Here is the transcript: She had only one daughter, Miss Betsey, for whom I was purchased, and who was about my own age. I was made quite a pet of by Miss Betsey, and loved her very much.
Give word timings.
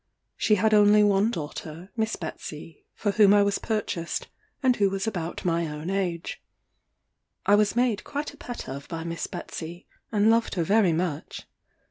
She 0.35 0.55
had 0.55 0.73
only 0.73 1.03
one 1.03 1.29
daughter, 1.29 1.91
Miss 1.95 2.15
Betsey, 2.15 2.85
for 2.95 3.11
whom 3.11 3.35
I 3.35 3.43
was 3.43 3.59
purchased, 3.59 4.29
and 4.63 4.75
who 4.77 4.89
was 4.89 5.05
about 5.05 5.45
my 5.45 5.67
own 5.67 5.91
age. 5.91 6.41
I 7.45 7.53
was 7.53 7.75
made 7.75 8.03
quite 8.03 8.33
a 8.33 8.37
pet 8.37 8.67
of 8.67 8.87
by 8.87 9.03
Miss 9.03 9.27
Betsey, 9.27 9.85
and 10.11 10.31
loved 10.31 10.55
her 10.55 10.63
very 10.63 10.91
much. 10.91 11.45